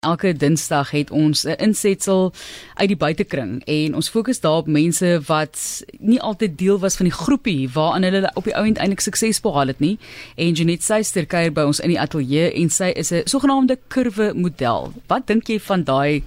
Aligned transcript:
Elke 0.00 0.32
Dinsdag 0.32 0.90
het 0.90 1.10
ons 1.10 1.44
'n 1.44 1.60
insetsel 1.60 2.32
uit 2.74 2.88
die 2.88 2.96
buitekring 2.96 3.64
en 3.64 3.94
ons 3.94 4.08
fokus 4.08 4.40
daar 4.40 4.56
op 4.56 4.66
mense 4.66 5.20
wat 5.26 5.84
nie 5.98 6.20
altyd 6.20 6.58
deel 6.58 6.78
was 6.78 6.96
van 6.96 7.06
die 7.06 7.14
groepie 7.14 7.68
waaraan 7.68 8.02
hulle 8.02 8.30
op 8.34 8.44
die 8.44 8.56
ouend 8.56 8.78
eintlik 8.78 9.00
sukses 9.00 9.40
behaal 9.40 9.66
het 9.66 9.78
nie. 9.78 9.98
En 10.34 10.52
Janet 10.52 10.82
Suyster 10.82 11.26
kuier 11.26 11.52
by 11.52 11.60
ons 11.60 11.80
in 11.80 11.88
die 11.88 12.00
ateljee 12.00 12.52
en 12.52 12.70
sy 12.70 12.92
is 12.96 13.12
'n 13.12 13.22
sogenaamde 13.24 13.78
kurwe 13.88 14.32
model. 14.34 14.92
Wat 15.06 15.26
dink 15.26 15.46
jy 15.46 15.60
van 15.60 15.84
daai 15.84 16.22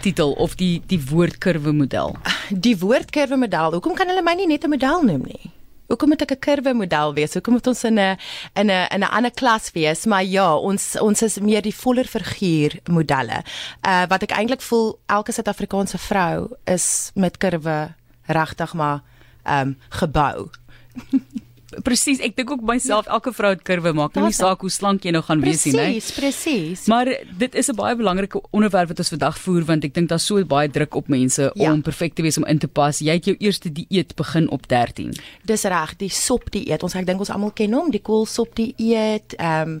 titel 0.00 0.32
of 0.32 0.56
die 0.56 0.82
die 0.86 1.00
woord 1.10 1.38
kurwe 1.38 1.72
model? 1.72 2.16
Die 2.50 2.78
woord 2.78 3.10
kurwe 3.10 3.36
model, 3.36 3.70
hoekom 3.72 3.94
kan 3.94 4.08
hulle 4.08 4.22
my 4.22 4.34
nie 4.34 4.46
net 4.46 4.64
'n 4.64 4.70
model 4.70 5.02
noem 5.02 5.22
nie? 5.22 5.61
Hoekom 5.92 6.08
moet 6.08 6.22
ek 6.24 6.32
'n 6.32 6.40
kurwe 6.40 6.72
model 6.72 7.12
wees? 7.14 7.34
Hoekom 7.36 7.52
moet 7.52 7.66
ons 7.66 7.84
in 7.84 7.98
'n 8.00 8.16
in 8.56 8.70
'n 8.70 8.86
in 8.94 9.02
'n 9.04 9.12
ander 9.12 9.30
klas 9.30 9.70
wees? 9.72 10.06
Maar 10.06 10.24
ja, 10.24 10.56
ons 10.56 10.96
ons 10.96 11.22
is 11.22 11.38
meer 11.38 11.62
die 11.62 11.74
voller 11.74 12.06
figuur 12.06 12.80
modelle. 12.88 13.44
Uh 13.86 14.06
wat 14.08 14.22
ek 14.22 14.32
eintlik 14.32 14.62
voel 14.62 14.98
elke 15.06 15.32
Suid-Afrikaanse 15.32 15.98
vrou 15.98 16.48
is 16.64 17.10
met 17.14 17.36
kurwe 17.36 17.94
regtig 18.26 18.72
maar 18.74 19.02
ehm 19.44 19.68
um, 19.68 19.78
gebou. 19.90 20.48
Presies, 21.84 22.20
ek 22.20 22.36
dink 22.36 22.50
ook 22.50 22.62
myself 22.66 23.06
ja. 23.08 23.16
elke 23.16 23.32
vrou 23.32 23.52
het 23.54 23.62
kurwe 23.66 23.92
maak, 23.96 24.16
nie 24.20 24.34
saak 24.36 24.60
hoe 24.60 24.70
slank 24.70 25.06
jy 25.06 25.14
nou 25.16 25.22
gaan 25.24 25.40
wees 25.40 25.64
nie? 25.64 25.72
Presies, 25.72 26.10
presies. 26.16 26.86
Maar 26.92 27.10
dit 27.38 27.54
is 27.54 27.70
'n 27.70 27.76
baie 27.76 27.96
belangrike 27.96 28.40
onderwerp 28.50 28.88
wat 28.92 28.98
ons 28.98 29.08
vandag 29.08 29.38
voer 29.38 29.64
want 29.64 29.84
ek 29.84 29.94
dink 29.94 30.08
daar's 30.08 30.26
so 30.26 30.44
baie 30.44 30.68
druk 30.68 30.94
op 30.94 31.08
mense 31.08 31.50
ja. 31.54 31.72
om 31.72 31.82
perfek 31.82 32.14
te 32.14 32.22
wees 32.22 32.36
om 32.36 32.44
in 32.44 32.58
te 32.58 32.68
pas. 32.68 32.98
Jy 32.98 33.12
het 33.12 33.24
jou 33.24 33.36
eerste 33.38 33.72
dieet 33.72 34.14
begin 34.16 34.50
op 34.50 34.68
13. 34.68 35.14
Dis 35.44 35.64
reg, 35.64 35.96
die 35.96 36.10
sop 36.10 36.50
dieet. 36.50 36.82
Ons 36.82 36.94
ek 36.94 37.06
dink 37.06 37.18
ons 37.18 37.30
almal 37.30 37.52
ken 37.52 37.72
hom, 37.72 37.90
die 37.90 38.02
koolsop 38.02 38.54
dieet. 38.54 39.34
Ehm 39.38 39.80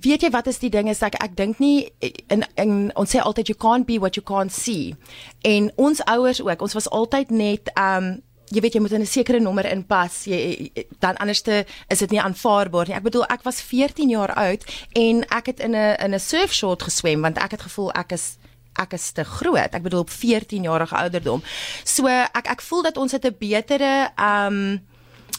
weet 0.00 0.22
jy 0.22 0.30
wat 0.30 0.46
is 0.50 0.58
die 0.58 0.70
ding 0.70 0.88
is 0.90 1.02
ek 1.06 1.16
ek 1.22 1.36
dink 1.38 1.60
nie 1.62 1.86
in, 2.32 2.44
in 2.58 2.90
ons 2.98 3.14
sê 3.14 3.20
altyd 3.22 3.52
you 3.52 3.58
can't 3.58 3.86
be 3.86 3.98
what 3.98 4.16
you 4.18 4.24
can't 4.26 4.52
see. 4.52 4.94
En 5.42 5.70
ons 5.76 6.02
ouers 6.10 6.42
ook, 6.42 6.62
ons 6.62 6.74
was 6.74 6.90
altyd 6.90 7.30
net 7.30 7.70
ehm 7.74 8.14
um, 8.14 8.22
jy 8.54 8.62
weet 8.62 8.74
jy 8.74 8.80
moet 8.80 8.92
'n 8.92 9.06
sekere 9.06 9.40
nommer 9.40 9.66
inpas 9.66 10.24
jy 10.26 10.70
dan 11.00 11.16
anderste 11.16 11.66
is 11.88 11.98
dit 11.98 12.10
nie 12.10 12.20
aanvaarbaar 12.20 12.88
nie 12.88 12.96
ek 12.96 13.08
bedoel 13.08 13.26
ek 13.28 13.42
was 13.42 13.60
14 13.60 14.08
jaar 14.08 14.32
oud 14.34 14.64
en 14.92 15.24
ek 15.28 15.46
het 15.46 15.60
in 15.60 15.74
'n 15.74 15.96
in 16.04 16.14
'n 16.14 16.20
surfshort 16.20 16.82
geswem 16.82 17.20
want 17.20 17.38
ek 17.38 17.50
het 17.50 17.62
gevoel 17.62 17.92
ek 17.92 18.12
is 18.12 18.38
ek 18.78 18.92
is 18.92 19.12
te 19.12 19.24
groot 19.24 19.74
ek 19.74 19.82
bedoel 19.82 20.00
op 20.00 20.10
14 20.10 20.62
jarige 20.62 20.94
ouderdom 20.94 21.42
so 21.84 22.06
ek 22.06 22.46
ek 22.46 22.60
voel 22.60 22.82
dat 22.82 22.96
ons 22.96 23.12
het 23.12 23.24
'n 23.24 23.36
betere 23.38 24.10
um 24.18 24.80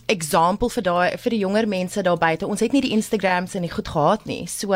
eksempel 0.06 0.70
vir 0.70 0.84
daai 0.86 1.18
vir 1.18 1.34
die 1.34 1.40
jonger 1.42 1.68
mense 1.68 2.02
daar 2.06 2.18
buite. 2.18 2.48
Ons 2.48 2.60
het 2.60 2.72
nie 2.76 2.82
die 2.82 2.94
Instagrams 2.94 3.56
en 3.56 3.66
die 3.66 3.72
goed 3.72 3.88
gehad 3.88 4.26
nie. 4.26 4.46
So 4.48 4.68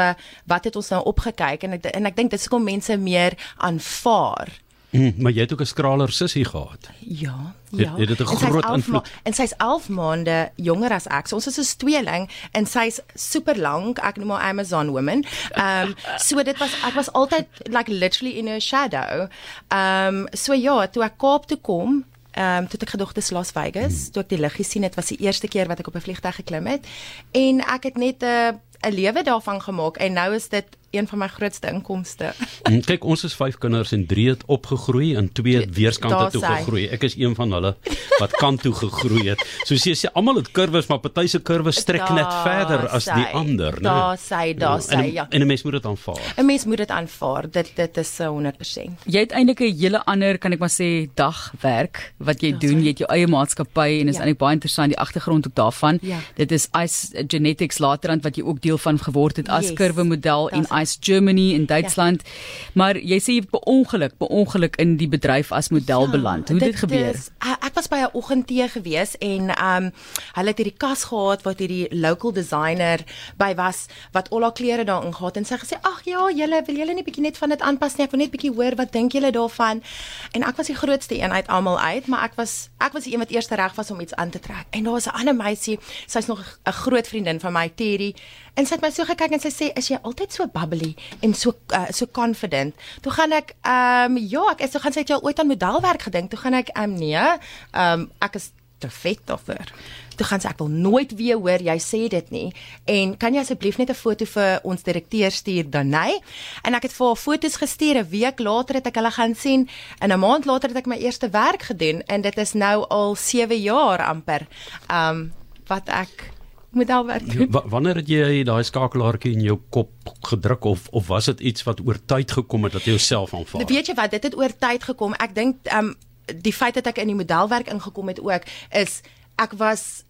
wat 0.49 0.63
het 0.65 0.75
ons 0.75 0.89
nou 0.89 1.03
opgekyk 1.11 1.63
en 1.63 1.77
ek 1.77 1.85
en 1.93 2.09
ek 2.09 2.15
dink 2.15 2.31
dit 2.31 2.41
skom 2.41 2.63
mense 2.63 2.97
meer 2.97 3.37
aanvaar. 3.57 4.49
Mm, 4.89 5.13
maar 5.17 5.31
jy 5.31 5.41
het 5.41 5.53
ook 5.53 5.61
'n 5.61 5.65
skraler 5.65 6.11
sussie 6.11 6.45
gehad. 6.45 6.89
Ja, 6.99 7.55
ja. 7.69 7.95
Het, 7.95 8.09
het 8.09 8.17
dit 8.17 8.19
'n 8.19 8.35
groot 8.35 8.69
invloed? 8.69 9.09
En 9.23 9.33
sy's 9.33 9.53
11 9.57 9.89
maande 9.89 10.51
jonger 10.55 10.91
as 10.91 11.07
ek. 11.07 11.27
So 11.27 11.35
ons 11.35 11.47
is 11.47 11.73
'n 11.73 11.77
tweeling 11.77 12.29
en 12.51 12.65
sy's 12.65 12.99
super 13.13 13.59
lank. 13.59 13.97
Ek 13.97 14.17
noem 14.17 14.29
haar 14.29 14.49
Amazon 14.49 14.89
woman. 14.89 15.25
Ehm 15.51 15.87
um, 15.87 15.95
so 16.27 16.43
dit 16.43 16.57
was 16.57 16.71
ek 16.85 16.93
was 16.93 17.11
altyd 17.11 17.45
like 17.63 17.91
literally 17.91 18.37
in 18.37 18.47
her 18.47 18.61
shadow. 18.61 19.27
Ehm 19.67 20.15
um, 20.15 20.27
so 20.31 20.53
ja, 20.53 20.87
toe 20.87 21.03
ek 21.03 21.17
Kaap 21.17 21.45
toe 21.45 21.57
kom, 21.57 22.05
ehm 22.31 22.57
um, 22.57 22.67
toe 22.67 22.79
ek 22.79 22.89
gedog 22.89 23.13
dis 23.13 23.29
Las 23.29 23.51
Vegas, 23.51 23.93
hmm. 23.93 24.11
toe 24.11 24.21
ek 24.21 24.29
die 24.29 24.39
lug 24.39 24.55
gesien 24.55 24.83
het, 24.83 24.95
was 24.95 25.07
die 25.07 25.19
eerste 25.19 25.47
keer 25.47 25.67
wat 25.67 25.79
ek 25.79 25.87
op 25.87 25.95
'n 25.95 26.01
vliegtuig 26.01 26.35
geklim 26.35 26.65
het 26.65 26.87
en 27.31 27.59
ek 27.59 27.83
het 27.83 27.97
net 27.97 28.21
'n 28.21 28.25
uh, 28.25 28.51
'n 28.81 28.93
lewe 28.93 29.23
daarvan 29.23 29.61
gemaak 29.61 29.97
en 29.97 30.13
nou 30.13 30.35
is 30.35 30.49
dit 30.49 30.65
een 30.91 31.07
van 31.07 31.19
my 31.19 31.27
grootste 31.27 31.67
inkomste. 31.67 32.33
Mm, 32.69 32.83
kyk, 32.85 33.05
ons 33.07 33.23
is 33.25 33.33
5 33.33 33.57
kinders 33.57 33.91
en 33.95 34.03
3 34.05 34.27
het 34.29 34.43
opgegroei 34.45 35.15
en 35.17 35.31
2 35.33 35.55
het 35.57 35.71
weerskante 35.73 36.27
toe 36.35 36.41
gegroei. 36.43 36.83
Ek 36.93 37.05
is 37.07 37.15
een 37.17 37.33
van 37.35 37.53
hulle 37.55 37.71
wat 38.19 38.35
kant 38.37 38.61
toe 38.61 38.73
gegroei 38.75 39.29
het. 39.31 39.41
So 39.65 39.79
sê 39.79 39.95
sê 39.97 40.11
almal 40.13 40.41
het 40.41 40.51
kurwes, 40.53 40.89
maar 40.91 40.99
party 41.01 41.25
se 41.31 41.39
kurwes 41.45 41.79
strek 41.81 42.03
da 42.05 42.17
net 42.17 42.35
verder 42.45 42.85
as 42.93 43.07
sy, 43.07 43.15
die 43.15 43.25
ander, 43.39 43.79
né? 43.79 43.87
Daar 43.87 44.19
sê, 44.21 44.53
daar 44.59 44.83
sê, 44.85 44.99
ja. 45.13 45.25
En 45.29 45.41
'n 45.41 45.47
mens 45.47 45.63
moet 45.63 45.79
dit 45.79 45.85
aanvaar. 45.85 46.21
'n 46.37 46.45
Mens 46.45 46.65
moet 46.65 46.77
dit 46.77 46.89
aanvaar. 46.89 47.49
Dit 47.51 47.71
dit 47.75 47.97
is 47.97 48.11
100%. 48.17 49.05
Jy 49.05 49.19
het 49.19 49.31
eintlik 49.31 49.59
'n 49.59 49.77
hele 49.79 50.05
ander, 50.05 50.37
kan 50.37 50.51
ek 50.51 50.59
maar 50.59 50.75
sê, 50.81 51.09
dagwerk 51.15 52.13
wat 52.17 52.41
jy 52.41 52.51
da, 52.51 52.57
doen. 52.57 52.81
Jy 52.81 52.87
het 52.87 52.97
jou 52.97 53.09
eie 53.09 53.27
maatskappy 53.27 54.01
en 54.01 54.07
is 54.07 54.15
ja. 54.15 54.21
eintlik 54.21 54.37
baie 54.37 54.53
interessant 54.53 54.89
die 54.89 54.99
agtergrond 54.99 55.47
ook 55.47 55.55
daarvan. 55.55 55.99
Ja. 56.01 56.19
Dit 56.35 56.51
is 56.51 56.67
Ice 56.73 57.25
Genetics 57.27 57.79
laterand 57.79 58.23
wat 58.23 58.35
jy 58.35 58.43
ook 58.43 58.61
deel 58.61 58.77
van 58.77 58.99
geword 58.99 59.37
het 59.37 59.49
as 59.49 59.69
yes. 59.69 59.73
kurwe 59.73 60.03
model 60.03 60.49
en 60.49 60.65
Ice 60.81 60.97
Germany 60.99 61.53
in 61.53 61.65
Duitsland. 61.65 62.23
Ja. 62.23 62.29
Maar 62.73 62.97
jy 62.97 63.19
sê 63.19 63.35
jy 63.35 63.43
het 63.43 63.49
per 63.49 63.63
ongeluk, 63.69 64.17
per 64.17 64.27
ongeluk 64.27 64.75
in 64.81 64.97
die 64.97 65.07
bedryf 65.07 65.51
as 65.51 65.69
model 65.69 66.05
ja, 66.07 66.11
beland. 66.11 66.49
Hoe 66.49 66.59
dit, 66.59 66.71
dit 66.71 66.79
gebeur? 66.79 67.13
Is, 67.13 67.29
ek 67.59 67.73
was 67.75 67.87
by 67.87 67.99
'n 68.05 68.13
oggendtee 68.13 68.67
gewees 68.67 69.17
en 69.17 69.49
um 69.49 69.91
hulle 70.37 70.49
het 70.49 70.57
hierdie 70.57 70.77
kas 70.77 71.03
gehad 71.03 71.43
wat 71.43 71.59
hierdie 71.59 71.87
local 71.91 72.31
designer 72.33 73.03
by 73.37 73.53
was 73.55 73.87
wat 74.11 74.29
al 74.29 74.41
haar 74.41 74.53
klere 74.53 74.83
daarin 74.83 75.13
gehad 75.13 75.37
en 75.37 75.45
sy 75.45 75.57
gesê 75.57 75.77
ag 75.81 76.01
ja, 76.05 76.29
julle 76.29 76.63
wil 76.65 76.75
julle 76.75 76.93
net 76.93 77.05
bietjie 77.05 77.23
net 77.23 77.37
van 77.37 77.49
dit 77.49 77.61
aanpas 77.61 77.95
nie. 77.97 78.05
Ek 78.05 78.11
wil 78.11 78.19
net 78.19 78.31
bietjie 78.31 78.53
hoor 78.53 78.75
wat 78.75 78.91
dink 78.91 79.11
julle 79.11 79.31
daarvan? 79.31 79.83
En 80.31 80.43
ek 80.43 80.57
was 80.57 80.67
die 80.67 80.75
grootste 80.75 81.15
een 81.19 81.31
uit 81.31 81.47
almal 81.47 81.79
uit, 81.79 82.07
maar 82.07 82.23
ek 82.23 82.35
was 82.35 82.69
ek 82.79 82.93
was 82.93 83.03
die 83.03 83.13
een 83.13 83.19
wat 83.19 83.31
eers 83.31 83.49
reg 83.49 83.75
was 83.75 83.91
om 83.91 83.99
iets 83.99 84.15
aan 84.15 84.29
te 84.29 84.39
trek. 84.39 84.67
En 84.69 84.83
daar 84.83 84.93
was 84.93 85.05
'n 85.05 85.17
ander 85.19 85.35
meisie, 85.35 85.79
sy's 86.05 86.25
nog 86.25 86.39
'n 86.65 86.71
groot 86.71 87.07
vriendin 87.07 87.39
van 87.39 87.53
my, 87.53 87.69
Terry. 87.75 88.15
En 88.53 88.65
sy 88.65 88.75
het 88.75 88.81
my 88.81 88.89
so 88.91 89.05
gekyk 89.07 89.31
en 89.31 89.39
sy 89.39 89.49
sê, 89.49 89.71
"Is 89.77 89.87
jy 89.87 89.97
altyd 90.01 90.33
so 90.33 90.47
bubbly 90.69 90.95
en 91.21 91.33
so 91.33 91.55
uh, 91.73 91.89
so 91.89 92.05
confident?" 92.05 92.75
Toe 93.01 93.11
gaan 93.11 93.31
ek, 93.31 93.55
ehm 93.61 94.17
um, 94.17 94.17
ja, 94.17 94.45
ek 94.51 94.61
is 94.61 94.71
so 94.71 94.79
gaan 94.79 94.93
het 94.93 95.09
jy 95.09 95.19
ooit 95.21 95.39
aan 95.39 95.47
modelwerk 95.47 96.01
gedink? 96.01 96.29
Toe 96.29 96.39
gaan 96.39 96.53
ek, 96.53 96.69
ehm 96.75 96.83
um, 96.83 96.97
nee, 96.99 97.27
ehm 97.71 97.99
um, 97.99 98.11
ek 98.19 98.35
is 98.35 98.51
te 98.79 98.89
vet 98.89 99.19
daarvoor. 99.25 99.71
Toe 100.15 100.25
gaan 100.27 100.41
sy 100.43 100.49
ek 100.51 100.61
wil 100.61 100.71
nooit 100.71 101.11
weer 101.19 101.39
hoor 101.39 101.63
jy 101.63 101.75
sê 101.83 102.01
dit 102.11 102.31
nie. 102.35 102.47
En 102.91 103.15
kan 103.19 103.35
jy 103.35 103.43
asseblief 103.43 103.77
net 103.79 103.91
'n 103.91 103.99
foto 104.01 104.25
vir 104.25 104.59
ons 104.63 104.83
direkteur 104.83 105.31
stuur 105.31 105.69
dan 105.69 105.89
nee? 105.89 106.19
En 106.63 106.73
ek 106.75 106.83
het 106.83 106.93
vir 106.93 107.07
haar 107.07 107.15
foto's 107.15 107.55
gestuur 107.55 107.97
'n 107.99 108.09
week 108.09 108.39
later 108.39 108.75
het 108.75 108.87
ek 108.87 108.95
hulle 108.95 109.11
gaan 109.11 109.35
sien 109.35 109.69
en 109.99 110.11
'n 110.11 110.19
maand 110.19 110.45
later 110.45 110.69
het 110.69 110.77
ek 110.77 110.87
my 110.87 110.97
eerste 110.97 111.29
werk 111.29 111.61
gedoen 111.61 112.01
en 112.07 112.21
dit 112.21 112.37
is 112.37 112.53
nou 112.53 112.85
al 112.87 113.15
7 113.15 113.61
jaar 113.61 114.03
amper. 114.03 114.47
Ehm 114.87 115.09
um, 115.09 115.33
wat 115.67 115.87
ek 115.87 116.31
modelwerk. 116.75 117.33
Ja, 117.33 117.61
wanneer 117.65 117.95
het 118.01 118.09
jy 118.09 118.43
daai 118.43 118.63
skakelaartjie 118.63 119.33
in 119.33 119.41
jou 119.41 119.57
kop 119.69 120.13
gedruk 120.29 120.63
of 120.63 120.87
of 120.91 121.07
was 121.07 121.25
dit 121.31 121.39
iets 121.39 121.63
wat 121.63 121.81
oor 121.85 121.97
tyd 122.05 122.31
gekom 122.31 122.63
het 122.63 122.77
dat 122.77 122.85
jy 122.85 122.97
jouself 122.97 123.33
aanvaar? 123.33 123.65
Weet 123.65 123.87
jy 123.87 123.95
wat, 123.97 124.11
dit 124.11 124.23
het 124.23 124.37
oor 124.37 124.53
tyd 124.57 124.83
gekom. 124.83 125.17
Ek 125.17 125.35
dink 125.35 125.65
ehm 125.67 125.91
um, 125.93 125.97
die 126.29 126.53
feit 126.53 126.75
dat 126.77 126.85
ek 126.85 127.01
in 127.01 127.09
die 127.09 127.17
modelwerk 127.17 127.71
ingekom 127.73 128.11
het 128.11 128.19
ook 128.21 128.45
is 128.77 128.99
ek 129.41 129.55
was 129.57 130.03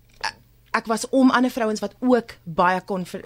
ek 0.75 0.85
was 0.85 1.07
om 1.09 1.31
ander 1.33 1.49
vrouens 1.49 1.79
wat 1.79 1.95
ook 1.99 2.35
baie 2.43 2.81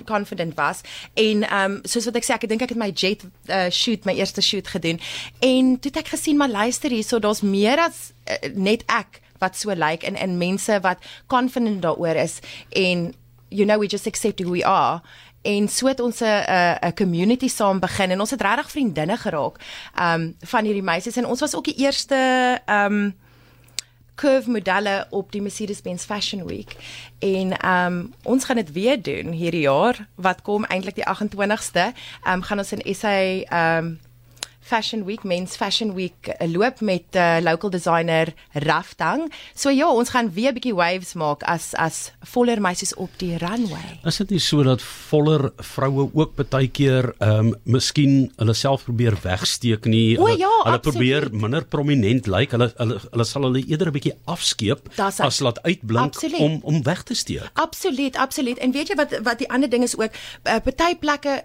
confident 0.06 0.56
was 0.56 0.82
en 1.14 1.44
ehm 1.44 1.72
um, 1.72 1.80
soos 1.84 2.06
wat 2.06 2.20
ek 2.22 2.28
sê 2.28 2.36
ek 2.38 2.48
dink 2.48 2.62
ek 2.62 2.76
het 2.76 2.80
my 2.80 2.92
jet 2.92 3.26
uh, 3.50 3.68
shoot 3.70 4.06
my 4.06 4.16
eerste 4.20 4.42
shoot 4.42 4.68
gedoen 4.68 5.02
en 5.40 5.76
toe 5.80 5.92
het 5.92 6.04
ek 6.06 6.14
gesien 6.16 6.38
maar 6.38 6.52
luister 6.52 6.92
hierso 6.92 7.20
daar's 7.20 7.42
meer 7.42 7.82
as 7.84 8.12
uh, 8.30 8.54
net 8.56 8.86
ek 8.88 9.22
wat 9.44 9.58
so 9.60 9.76
lyk 9.76 9.80
like, 9.82 10.08
en 10.08 10.16
en 10.16 10.38
mense 10.38 10.80
wat 10.86 11.04
confident 11.28 11.82
daaroor 11.84 12.16
is 12.16 12.40
en 12.70 13.12
you 13.54 13.66
know 13.66 13.80
we 13.80 13.88
just 13.88 14.08
accept 14.08 14.40
who 14.40 14.52
we 14.52 14.66
are. 14.66 15.02
En 15.44 15.68
so 15.68 15.88
het 15.88 16.00
ons 16.00 16.20
'n 16.22 16.44
'n 16.82 16.94
community 16.94 17.48
saam 17.48 17.80
begin 17.80 18.12
en 18.12 18.20
ons 18.20 18.32
het 18.32 18.42
regtig 18.42 18.72
vriendinne 18.72 19.18
geraak 19.18 19.56
um 20.02 20.36
van 20.40 20.64
hierdie 20.64 20.84
meisies. 20.84 21.18
En 21.18 21.26
ons 21.26 21.40
was 21.40 21.56
ook 21.56 21.64
die 21.64 21.76
eerste 21.76 22.62
um 22.70 23.16
curve 24.16 24.50
modelle 24.50 25.08
op 25.10 25.32
die 25.32 25.42
Mercedes-Benz 25.42 26.06
Fashion 26.06 26.46
Week. 26.46 26.76
En 27.20 27.70
um 27.70 28.14
ons 28.24 28.44
gaan 28.44 28.56
dit 28.56 28.72
weer 28.72 29.02
doen 29.02 29.32
hierdie 29.32 29.62
jaar 29.62 30.08
wat 30.16 30.42
kom 30.42 30.66
eintlik 30.66 30.96
die 30.96 31.08
28ste 31.08 31.94
um 32.28 32.42
gaan 32.42 32.58
ons 32.58 32.72
in 32.72 32.96
SA 32.96 33.18
um 33.78 34.00
Fashion 34.64 35.04
Week, 35.06 35.24
Men's 35.24 35.56
Fashion 35.56 35.94
Week 35.94 36.30
uh, 36.30 36.48
loop 36.48 36.80
met 36.82 37.04
uh, 37.16 37.38
local 37.42 37.70
designer 37.70 38.34
Raftang. 38.54 39.28
So 39.54 39.70
ja, 39.70 39.90
ons 39.92 40.10
gaan 40.10 40.32
weer 40.34 40.52
'n 40.52 40.58
bietjie 40.58 40.76
waves 40.76 41.14
maak 41.14 41.44
as 41.44 41.74
as 41.76 42.12
voller 42.34 42.62
meisies 42.62 42.96
op 42.96 43.12
die 43.18 43.38
runway. 43.38 44.00
Is 44.04 44.18
dit 44.18 44.30
nie 44.30 44.40
so 44.40 44.64
dat 44.64 44.82
voller 44.82 45.52
vroue 45.58 46.10
ook 46.14 46.36
baie 46.50 46.68
keer 46.68 47.14
ehm 47.20 47.54
um, 47.54 47.56
miskien 47.64 48.32
hulle 48.38 48.54
self 48.54 48.84
probeer 48.84 49.18
wegsteek 49.22 49.86
nie? 49.86 50.18
O, 50.20 50.28
ja, 50.28 50.52
hulle 50.64 50.80
probeer 50.80 51.30
minder 51.32 51.66
prominent 51.66 52.28
lyk. 52.28 52.34
Like. 52.34 52.52
Hulle 52.56 52.72
hulle 52.78 53.00
hulle 53.12 53.26
sal 53.26 53.44
hulle 53.44 53.64
eerder 53.68 53.88
'n 53.88 53.98
bietjie 53.98 54.16
afskeep 54.26 54.90
as 54.98 55.40
laat 55.40 55.60
uitblink 55.64 56.16
absoluut. 56.16 56.40
om 56.40 56.60
om 56.64 56.84
weg 56.84 57.04
te 57.04 57.14
steek. 57.14 57.50
Absoluut, 57.54 58.16
absoluut. 58.16 58.58
En 58.58 58.72
weet 58.72 58.88
jy 58.88 58.96
wat 58.96 59.20
wat 59.24 59.38
die 59.38 59.50
ander 59.50 59.70
ding 59.70 59.84
is 59.84 59.98
ook, 59.98 60.12
uh, 60.44 60.60
party 60.64 60.96
plekke 60.96 61.44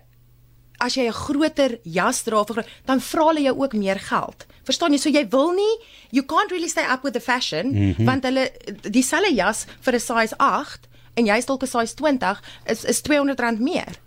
as 0.79 0.95
jy 0.95 1.07
'n 1.07 1.13
groter 1.13 1.79
jas 1.83 2.23
dra 2.23 2.41
of 2.41 2.65
dan 2.85 3.01
vra 3.01 3.27
hulle 3.27 3.43
jou 3.43 3.57
ook 3.59 3.73
meer 3.73 3.99
geld. 3.99 4.47
Verstaan 4.65 4.93
jy? 4.93 4.99
So 4.99 5.11
jy 5.11 5.29
wil 5.29 5.53
nie 5.53 5.77
you 6.11 6.25
can't 6.25 6.51
really 6.51 6.69
stay 6.69 6.85
up 6.85 7.03
with 7.03 7.13
the 7.13 7.21
fashion 7.21 7.67
mm 7.73 7.95
-hmm. 7.95 8.05
want 8.05 8.25
hulle 8.25 8.51
dieselfde 8.83 9.35
jas 9.35 9.67
vir 9.81 9.95
'n 9.95 10.01
size 10.01 10.35
8 10.37 10.89
en 11.15 11.27
jy 11.27 11.37
is 11.37 11.47
dalk 11.47 11.63
'n 11.63 11.67
size 11.67 11.95
20 11.95 12.41
is 12.67 12.85
is 12.85 13.03
R200 13.03 13.59
meer. 13.59 13.99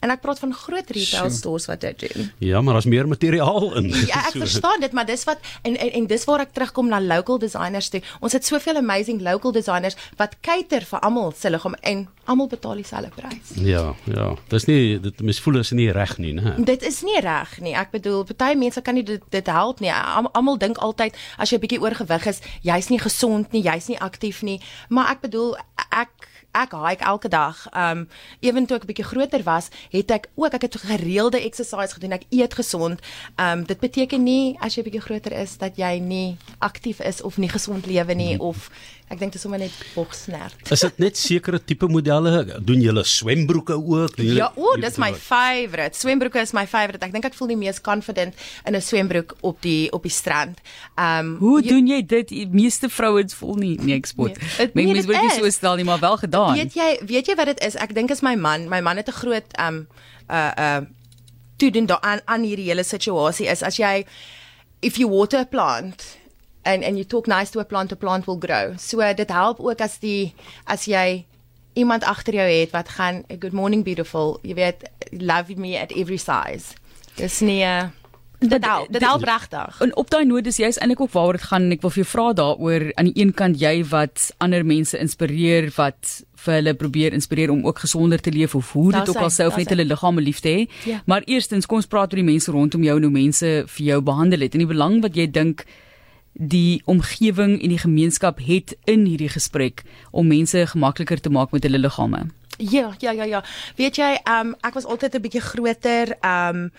En 0.00 0.10
ek 0.10 0.20
praat 0.24 0.38
van 0.40 0.52
groot 0.54 0.90
retail 0.90 1.30
stores 1.30 1.66
wat 1.68 1.80
dit 1.80 2.00
doen. 2.06 2.30
Ja, 2.38 2.60
maar 2.60 2.72
daar's 2.78 2.88
meer 2.88 3.08
materiaal 3.08 3.74
in. 3.76 3.88
Ja, 4.10 4.22
ek 4.26 4.38
verstaan 4.40 4.80
dit, 4.80 4.92
maar 4.92 5.06
dis 5.06 5.24
wat 5.28 5.38
en 5.62 5.76
en, 5.76 5.90
en 5.92 6.06
dis 6.06 6.24
waar 6.24 6.40
ek 6.40 6.54
terugkom 6.56 6.88
na 6.88 7.00
local 7.00 7.38
designers 7.38 7.88
toe. 7.92 8.00
Ons 8.20 8.32
het 8.32 8.44
soveel 8.46 8.76
amazing 8.80 9.20
local 9.22 9.52
designers 9.52 9.96
wat 10.16 10.36
cater 10.40 10.84
vir 10.88 11.00
almal 11.06 11.32
se 11.36 11.50
liggaam 11.50 11.76
en 11.82 12.06
almal 12.24 12.48
betaal 12.48 12.80
dieselfde 12.80 13.10
prys. 13.16 13.52
Ja, 13.60 13.94
ja. 14.04 14.30
Dis 14.48 14.64
nie 14.70 14.98
dit 15.00 15.20
mens 15.20 15.40
voel 15.40 15.60
is 15.60 15.70
nie 15.76 15.90
reg 15.92 16.16
nie, 16.18 16.32
né? 16.34 16.54
Dit 16.64 16.82
is 16.86 17.02
nie 17.02 17.20
reg 17.20 17.58
nie. 17.60 17.74
Ek 17.76 17.92
bedoel, 17.92 18.24
party 18.24 18.56
mense 18.58 18.80
kan 18.80 18.94
nie 18.94 19.04
dit 19.04 19.22
dit 19.30 19.46
help 19.46 19.80
nie. 19.84 19.92
Almal 19.92 20.58
dink 20.58 20.78
altyd 20.78 21.16
as 21.38 21.50
jy 21.50 21.58
'n 21.58 21.60
bietjie 21.66 21.80
oorgewig 21.80 22.26
is, 22.26 22.40
jy's 22.62 22.88
nie 22.88 22.98
gesond 22.98 23.52
nie, 23.52 23.62
jy's 23.62 23.88
nie 23.88 24.00
aktief 24.00 24.42
nie. 24.42 24.60
Maar 24.88 25.10
ek 25.12 25.20
bedoel, 25.20 25.56
ek 25.90 26.10
ek 26.52 26.72
hike 26.72 27.04
elke 27.04 27.28
dag. 27.28 27.66
Um 27.76 28.08
ewen 28.40 28.66
toe 28.66 28.76
ek 28.76 28.82
'n 28.82 28.86
bietjie 28.86 29.04
groter 29.04 29.42
was, 29.42 29.68
het 29.90 30.10
ek 30.10 30.28
ook 30.34 30.52
ek 30.54 30.62
het 30.62 30.76
gereelde 30.76 31.40
exercise 31.40 31.94
gedoen. 31.94 32.12
Ek 32.12 32.24
eet 32.30 32.54
gesond. 32.54 33.00
Um 33.36 33.64
dit 33.64 33.78
beteken 33.80 34.22
nie 34.22 34.56
as 34.60 34.74
jy 34.74 34.80
'n 34.80 34.84
bietjie 34.84 35.06
groter 35.06 35.32
is 35.32 35.56
dat 35.56 35.76
jy 35.76 35.98
nie 35.98 36.36
aktief 36.58 37.00
is 37.00 37.22
of 37.22 37.36
nie 37.36 37.48
gesond 37.48 37.86
lewe 37.86 38.14
nie 38.14 38.34
mm. 38.34 38.40
of 38.40 38.70
Ek 39.10 39.18
dink 39.18 39.32
dit 39.34 39.40
is 39.40 39.42
sommer 39.42 39.58
net 39.58 39.74
boksnert. 39.96 40.54
Is 40.70 40.84
dit 40.84 41.00
net 41.02 41.18
sekere 41.18 41.58
tipe 41.58 41.88
modelle? 41.90 42.44
Doen 42.62 42.78
julle 42.84 43.02
swembroeke 43.02 43.74
ook? 43.74 44.14
Doen 44.14 44.28
julle 44.28 44.38
Ja, 44.38 44.52
o, 44.54 44.76
dis 44.78 45.00
my 45.02 45.10
favourite. 45.18 45.98
Swembroeke 45.98 46.38
is 46.38 46.52
my 46.54 46.62
favourite. 46.70 47.02
Ek 47.02 47.16
dink 47.16 47.26
ek 47.26 47.34
voel 47.34 47.50
die 47.50 47.58
mees 47.58 47.82
confident 47.82 48.38
in 48.62 48.78
'n 48.78 48.80
swembroek 48.80 49.34
op 49.42 49.58
die 49.66 49.90
op 49.90 50.06
die 50.06 50.14
strand. 50.14 50.62
Ehm 50.94 51.32
um, 51.32 51.32
Hoe 51.42 51.58
jy, 51.58 51.68
doen 51.68 51.90
jy 51.90 52.00
dit? 52.06 52.28
Die 52.28 52.46
meeste 52.46 52.88
vrouens 52.88 53.34
voel 53.34 53.58
nie 53.58 53.74
nee 53.82 53.98
ek 53.98 54.06
spot. 54.06 54.38
Nee, 54.38 54.70
nee, 54.74 54.94
mens 54.94 55.10
word 55.10 55.26
nie 55.26 55.34
so 55.34 55.50
stel 55.50 55.74
nie, 55.74 55.84
maar 55.84 55.98
wel 55.98 56.16
gedaan. 56.16 56.54
Weet 56.54 56.78
jy, 56.78 57.00
weet 57.02 57.26
jy 57.26 57.34
wat 57.34 57.50
dit 57.50 57.66
is? 57.66 57.74
Ek 57.74 57.94
dink 57.94 58.14
is 58.14 58.22
my 58.22 58.36
man. 58.38 58.68
My 58.70 58.80
man 58.80 58.96
het 58.96 59.10
'n 59.10 59.18
groot 59.18 59.50
ehm 59.58 59.74
um, 59.74 59.86
uh 60.30 60.52
uh 60.54 60.80
toe 61.58 61.70
doen 61.70 61.90
aan 62.00 62.20
aan 62.24 62.46
hierdie 62.46 62.70
hele 62.70 62.86
situasie 62.86 63.50
is 63.50 63.62
as 63.62 63.76
jy 63.76 64.06
if 64.80 64.96
you 64.96 65.10
water 65.10 65.42
a 65.42 65.44
plant 65.44 66.19
and 66.64 66.84
and 66.84 66.96
you 66.96 67.04
talk 67.04 67.26
nice 67.26 67.50
to 67.50 67.60
a 67.60 67.64
plant 67.64 67.92
a 67.92 67.96
plant 67.96 68.26
will 68.26 68.38
grow. 68.38 68.76
So 68.78 69.00
dit 69.14 69.30
help 69.30 69.60
ook 69.60 69.80
as 69.80 69.98
die 69.98 70.34
as 70.66 70.84
jy 70.84 71.24
iemand 71.78 72.04
agter 72.04 72.34
jou 72.34 72.48
het 72.50 72.70
wat 72.70 72.88
gaan 72.88 73.24
good 73.28 73.52
morning 73.52 73.84
beautiful, 73.84 74.38
jy 74.42 74.54
weet 74.54 74.84
love 75.12 75.56
me 75.56 75.78
at 75.78 75.92
every 75.92 76.18
size. 76.18 76.74
Dis 77.16 77.40
nie 77.40 77.62
uh, 77.64 77.88
Dit 78.40 78.64
help, 78.64 78.88
dit 78.92 79.02
help 79.04 79.22
regtig. 79.22 79.80
En 79.84 79.96
op 79.96 80.10
daai 80.10 80.24
noot 80.24 80.46
is 80.48 80.56
jy's 80.56 80.78
eintlik 80.80 81.00
ook 81.00 81.12
waaroor 81.12 81.36
dit 81.36 81.42
gaan 81.50 81.66
en 81.66 81.74
ek 81.74 81.82
wil 81.84 81.92
vir 81.92 82.00
jou 82.00 82.08
vra 82.08 82.26
daaroor 82.38 82.84
aan 82.96 83.10
die 83.10 83.20
een 83.20 83.34
kant 83.36 83.60
jy 83.60 83.82
wat 83.90 84.30
ander 84.40 84.64
mense 84.64 84.96
inspireer 84.96 85.68
wat 85.76 86.22
vir 86.40 86.54
hulle 86.56 86.74
probeer 86.74 87.12
inspireer 87.12 87.52
om 87.52 87.66
ook 87.68 87.82
gesonder 87.84 88.20
te 88.20 88.32
leef 88.32 88.54
of 88.56 88.72
hoe 88.72 88.92
dit 88.96 89.12
ook 89.12 89.20
al 89.20 89.34
sou 89.34 89.50
net 89.56 89.68
hulle 89.68 89.84
liggame 89.84 90.24
lief 90.24 90.40
te 90.40 90.54
hê. 90.54 90.64
Ja. 90.88 91.02
Maar 91.04 91.28
eerstens 91.28 91.68
kom 91.68 91.82
ons 91.82 91.90
praat 91.90 92.14
oor 92.14 92.22
die 92.22 92.30
mense 92.30 92.52
rondom 92.52 92.86
jou 92.88 92.96
en 92.96 93.08
hoe 93.10 93.12
mense 93.12 93.52
vir 93.76 93.86
jou 93.90 94.00
behandel 94.08 94.48
het 94.48 94.56
en 94.56 94.64
die 94.64 94.72
belang 94.72 95.02
wat 95.04 95.20
jy 95.20 95.28
dink 95.28 95.66
die 96.40 96.82
omgewing 96.88 97.58
en 97.60 97.68
die 97.68 97.78
gemeenskap 97.78 98.38
het 98.40 98.72
in 98.88 99.04
hierdie 99.04 99.28
gesprek 99.28 99.82
om 100.10 100.26
mense 100.26 100.66
gemakliker 100.72 101.20
te 101.20 101.30
maak 101.30 101.52
met 101.52 101.62
hulle 101.68 101.78
liggame. 101.78 102.26
Ja, 102.56 102.94
ja, 102.98 103.10
ja, 103.10 103.24
ja. 103.24 103.44
Weet 103.76 103.96
jy, 103.96 104.18
um, 104.24 104.54
ek 104.64 104.74
was 104.74 104.84
altyd 104.84 105.14
'n 105.14 105.20
bietjie 105.20 105.40
groter, 105.40 106.16
um 106.24 106.70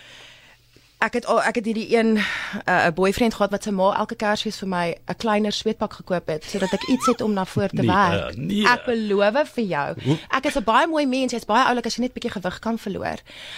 ek 1.02 1.18
het 1.18 1.26
ek 1.26 1.56
het 1.56 1.66
hierdie 1.66 1.98
een 1.98 2.14
'n 2.14 2.22
uh, 2.70 2.88
boyfriend 2.94 3.34
gehad 3.34 3.52
wat 3.52 3.64
sy 3.64 3.72
ma 3.74 3.94
elke 3.98 4.16
Kersfees 4.16 4.58
vir 4.62 4.68
my 4.68 4.96
'n 5.10 5.16
kleiner 5.18 5.52
sweetpak 5.52 5.94
gekoop 5.94 6.28
het 6.28 6.44
sodat 6.44 6.74
ek 6.74 6.88
iets 6.88 7.06
het 7.06 7.22
om 7.22 7.34
na 7.34 7.46
voor 7.46 7.68
te 7.68 7.82
nee, 7.82 7.88
werk. 7.88 8.36
Nee. 8.36 8.68
Ek 8.68 8.86
beloof 8.86 9.50
vir 9.54 9.64
jou. 9.64 9.96
Ek 10.30 10.46
is 10.46 10.56
'n 10.56 10.64
baie 10.64 10.88
mooi 10.88 11.06
mens, 11.06 11.32
jy's 11.32 11.46
baie 11.46 11.66
oulik 11.66 11.86
as 11.86 11.96
jy 11.96 12.02
net 12.02 12.14
bietjie 12.14 12.32
gewig 12.32 12.60
kan 12.60 12.78
verloor. 12.78 13.18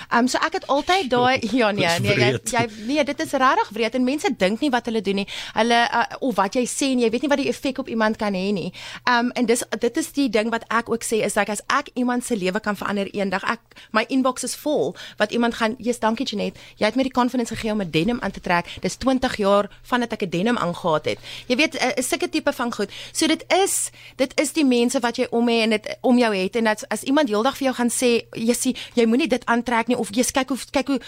Ehm 0.10 0.20
um, 0.20 0.28
so 0.28 0.38
ek 0.38 0.54
het 0.54 0.68
altyd 0.68 1.10
daai 1.10 1.40
ja 1.60 1.72
nee 1.72 2.00
nee 2.00 2.16
jy, 2.16 2.40
jy 2.44 2.70
nee 2.88 3.04
dit 3.04 3.20
is 3.20 3.32
regtig 3.32 3.70
wreed 3.70 3.96
en 3.96 4.04
mense 4.04 4.36
dink 4.38 4.60
nie 4.60 4.70
wat 4.70 4.86
hulle 4.86 5.02
doen 5.02 5.16
nie. 5.16 5.28
Hulle 5.54 5.90
uh, 5.94 6.04
of 6.20 6.36
wat 6.36 6.54
jy 6.54 6.66
sê 6.66 6.92
en 6.92 7.00
jy 7.00 7.10
weet 7.10 7.22
nie 7.22 7.30
wat 7.30 7.38
die 7.38 7.50
effek 7.50 7.78
op 7.78 7.88
iemand 7.88 8.16
kan 8.18 8.34
hê 8.34 8.54
nie. 8.54 8.74
Ehm 9.04 9.26
um, 9.26 9.32
en 9.32 9.46
dis 9.46 9.64
dit 9.80 9.98
is 9.98 10.12
die 10.12 10.30
ding 10.30 10.50
wat 10.50 10.64
ek 10.68 10.90
ook 10.90 11.04
sê 11.04 11.24
is 11.24 11.34
dat 11.34 11.50
as 11.50 11.62
ek 11.68 11.90
iemand 11.94 12.26
se 12.26 12.36
lewe 12.36 12.60
kan 12.60 12.76
verander 12.76 13.08
eendag 13.14 13.44
ek 13.44 13.60
my 13.92 14.06
inbox 14.08 14.44
is 14.44 14.56
vol 14.56 14.96
wat 15.18 15.32
iemand 15.32 15.54
gaan 15.54 15.76
jy's 15.78 16.00
dankie 16.00 16.26
Janet 16.26 16.58
jy 16.78 16.86
het 16.86 16.96
my 16.96 17.04
die 17.04 17.12
confidence 17.34 17.56
gegee 17.56 17.72
om 17.72 17.82
'n 17.82 17.90
denim 17.90 18.20
aan 18.22 18.32
te 18.32 18.40
trek. 18.40 18.78
Dis 18.82 18.96
20 18.96 19.38
jaar 19.38 19.70
vandat 19.82 20.12
ek 20.12 20.22
'n 20.22 20.30
denim 20.30 20.58
aangetree 20.58 20.82
het. 21.16 21.20
Jy 21.48 21.56
weet, 21.56 21.74
'n 21.98 22.04
sulke 22.04 22.30
tipe 22.30 22.54
van 22.54 22.74
goed. 22.74 22.92
So 23.12 23.28
dit 23.28 23.44
is 23.48 23.90
dit 24.16 24.40
is 24.40 24.54
die 24.54 24.66
mense 24.66 25.00
wat 25.00 25.16
jy 25.16 25.28
om 25.30 25.48
het 25.48 25.62
en 25.62 25.70
dit 25.70 25.98
om 26.02 26.18
jou 26.18 26.36
het 26.36 26.56
en 26.56 26.64
dat 26.64 26.88
as 26.88 27.04
iemand 27.04 27.30
heeldag 27.30 27.58
vir 27.58 27.66
jou 27.66 27.76
gaan 27.76 27.90
sê, 27.90 28.26
jy 28.32 28.54
sien, 28.54 28.76
jy 28.94 29.06
moenie 29.06 29.28
dit 29.28 29.46
aantrek 29.46 29.88
nie 29.88 29.98
of 29.98 30.10
jy 30.12 30.24
kyk 30.24 30.50
hoe 30.50 30.58
kyk 30.72 30.88
hoe 30.88 31.00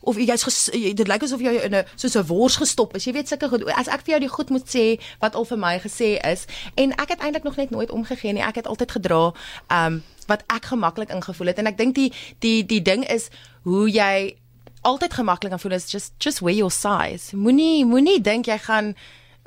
of 0.00 0.16
jy's 0.16 0.70
dit 0.72 1.08
lyk 1.08 1.22
asof 1.22 1.40
jy 1.40 1.52
in 1.64 1.74
'n 1.74 1.84
soos 1.96 2.16
'n 2.16 2.26
wors 2.26 2.56
gestop 2.56 2.94
is. 2.94 3.04
Jy 3.04 3.12
weet 3.12 3.28
sulke 3.28 3.48
goed. 3.48 3.64
As 3.64 3.88
ek 3.88 4.00
vir 4.04 4.10
jou 4.10 4.20
die 4.20 4.28
goed 4.28 4.50
moet 4.50 4.68
sê 4.76 5.00
wat 5.20 5.34
al 5.34 5.44
vir 5.44 5.58
my 5.58 5.78
gesê 5.78 6.18
is 6.24 6.46
en 6.74 6.92
ek 6.92 7.08
het 7.08 7.20
eintlik 7.20 7.42
nog 7.42 7.56
net 7.56 7.70
nooit 7.70 7.90
omgegee 7.90 8.32
nie. 8.32 8.42
Ek 8.42 8.54
het 8.54 8.66
altyd 8.66 8.90
gedra 8.90 9.32
um 9.68 10.02
wat 10.26 10.44
ek 10.46 10.64
gemaklik 10.64 11.10
ingevoel 11.10 11.46
het 11.46 11.58
en 11.58 11.66
ek 11.66 11.76
dink 11.76 11.94
die 11.94 12.12
die 12.38 12.66
die 12.66 12.82
ding 12.82 13.04
is 13.04 13.28
hoe 13.62 13.90
jy 13.90 14.36
altyd 14.82 15.12
gemaklik 15.12 15.52
aan 15.52 15.60
voel 15.60 15.72
is 15.72 15.90
just 15.90 16.14
just 16.18 16.40
wear 16.40 16.54
your 16.56 16.72
size. 16.72 17.36
Moenie 17.36 17.84
moenie 17.84 18.20
dink 18.20 18.46
jy 18.46 18.58
gaan 18.58 18.94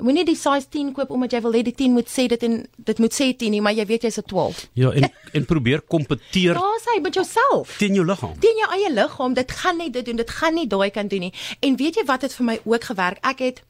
moenie 0.02 0.24
die 0.26 0.36
size 0.36 0.68
10 0.70 0.92
koop 0.94 1.10
omdat 1.14 1.32
jy 1.36 1.40
wil 1.44 1.54
hê 1.54 1.62
die 1.66 1.74
10 1.74 1.94
moet 1.94 2.10
sê 2.10 2.26
dit 2.30 2.42
en 2.48 2.56
dit 2.76 2.98
moet 2.98 3.14
sê 3.14 3.30
10 3.36 3.50
nie, 3.54 3.60
maar 3.62 3.74
jy 3.74 3.86
weet 3.86 4.06
jy's 4.08 4.18
'n 4.18 4.26
12. 4.26 4.68
Ja, 4.74 4.90
en 4.90 5.10
en 5.32 5.44
probeer 5.44 5.80
kompeteer. 5.82 6.54
Ja, 6.54 6.72
sê 6.82 7.00
met 7.02 7.14
jouself. 7.14 7.76
Teen 7.78 7.94
jou 7.94 8.06
liggaam. 8.06 8.38
Teen 8.38 8.56
jou 8.56 8.70
eie 8.72 8.92
liggaam. 8.92 9.34
Dit 9.34 9.50
gaan 9.50 9.76
nie 9.76 9.90
dit 9.90 10.04
doen. 10.04 10.16
Dit 10.16 10.30
gaan 10.30 10.54
nie 10.54 10.66
daai 10.66 10.90
kan 10.90 11.08
doen 11.08 11.20
nie. 11.20 11.34
En 11.60 11.76
weet 11.76 11.94
jy 11.94 12.04
wat 12.04 12.22
het 12.22 12.34
vir 12.34 12.44
my 12.44 12.60
ook 12.64 12.84
gewerk? 12.84 13.18
Ek 13.22 13.38
het 13.38 13.62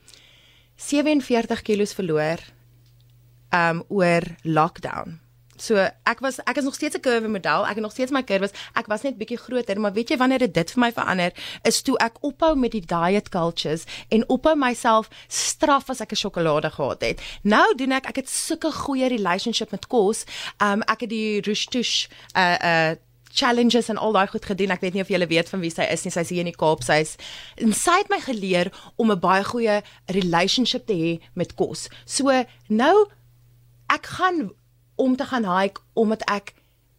47 0.77 1.63
kg 1.63 1.95
verloor 1.95 2.39
um 3.53 3.85
oor 3.89 4.23
lockdown. 4.43 5.24
So 5.65 5.81
ek 5.81 6.21
was 6.21 6.41
ek 6.45 6.61
is 6.61 6.67
nog 6.69 6.75
steeds 6.77 6.97
'n 6.97 7.01
curve 7.01 7.29
model. 7.29 7.65
Ek 7.67 7.75
het 7.75 7.85
nog 7.85 7.93
steeds 7.93 8.13
my 8.13 8.23
curves. 8.23 8.53
Ek 8.75 8.87
was 8.87 9.03
net 9.03 9.19
bietjie 9.19 9.39
groter, 9.39 9.81
maar 9.81 9.93
weet 9.93 10.09
jy 10.11 10.17
wanneer 10.17 10.39
dit 10.39 10.55
dit 10.55 10.71
vir 10.71 10.81
my 10.81 10.93
verander 10.93 11.33
is 11.63 11.83
toe 11.83 11.97
ek 11.99 12.21
ophou 12.21 12.55
met 12.57 12.73
die 12.73 12.85
diet 12.85 13.29
cultures 13.29 13.85
en 14.09 14.29
ophou 14.29 14.57
myself 14.57 15.09
straf 15.29 15.91
as 15.91 16.01
ek 16.01 16.13
'n 16.13 16.17
sjokolade 16.17 16.71
gehad 16.71 17.01
het. 17.01 17.21
Nou 17.43 17.75
doen 17.75 17.93
ek 17.93 18.07
ek 18.07 18.17
het 18.17 18.29
sulke 18.29 18.73
goeie 18.73 19.09
relationship 19.09 19.71
met 19.71 19.87
kos. 19.87 20.25
Um 20.61 20.83
ek 20.83 21.01
het 21.01 21.11
die 21.11 21.41
Rushtush 21.41 22.09
uh 22.37 22.57
uh 22.63 22.95
challenges 23.35 23.89
en 23.89 23.97
al 23.97 24.13
daai 24.13 24.27
goed 24.27 24.45
gedoen. 24.45 24.71
Ek 24.71 24.81
weet 24.81 24.95
nie 24.95 25.03
of 25.03 25.09
julle 25.09 25.27
weet 25.27 25.49
van 25.49 25.61
wie 25.61 25.71
sy 25.71 25.83
is 25.91 26.05
nie. 26.05 26.13
Sy's 26.13 26.29
hier 26.29 26.45
in 26.45 26.53
die 26.53 26.57
Kaap. 26.57 26.83
Sy's 26.83 27.17
en 27.57 27.73
sy 27.73 27.99
het 27.99 28.11
my 28.11 28.21
geleer 28.21 28.73
om 28.97 29.11
'n 29.11 29.19
baie 29.21 29.45
goeie 29.45 29.83
relationship 30.07 30.87
te 30.87 30.95
hê 30.95 31.21
met 31.35 31.55
kos. 31.55 31.89
So 32.05 32.45
nou 32.69 33.07
ek 33.89 34.07
gaan 34.07 34.51
om 34.97 35.17
te 35.17 35.25
gaan 35.25 35.47
hike 35.59 35.81
omdat 35.93 36.23
ek 36.31 36.55